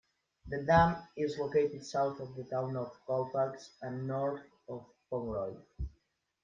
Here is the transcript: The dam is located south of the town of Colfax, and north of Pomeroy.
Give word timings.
The 0.47 0.63
dam 0.63 0.97
is 1.15 1.37
located 1.37 1.85
south 1.85 2.19
of 2.21 2.33
the 2.35 2.43
town 2.45 2.75
of 2.75 2.91
Colfax, 3.05 3.69
and 3.83 4.07
north 4.07 4.41
of 4.67 4.83
Pomeroy. 5.11 5.55